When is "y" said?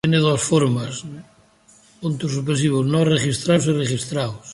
3.67-3.71